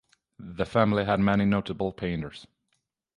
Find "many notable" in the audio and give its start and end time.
1.19-1.91